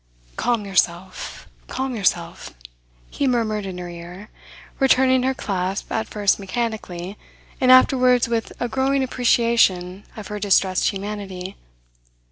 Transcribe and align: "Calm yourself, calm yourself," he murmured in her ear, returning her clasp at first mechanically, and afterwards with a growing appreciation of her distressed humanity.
"Calm 0.35 0.65
yourself, 0.65 1.45
calm 1.67 1.95
yourself," 1.95 2.55
he 3.11 3.27
murmured 3.27 3.67
in 3.67 3.77
her 3.77 3.87
ear, 3.87 4.29
returning 4.79 5.21
her 5.21 5.35
clasp 5.35 5.91
at 5.91 6.07
first 6.07 6.39
mechanically, 6.39 7.19
and 7.61 7.71
afterwards 7.71 8.27
with 8.27 8.51
a 8.59 8.67
growing 8.67 9.03
appreciation 9.03 10.03
of 10.17 10.29
her 10.29 10.39
distressed 10.39 10.89
humanity. 10.89 11.55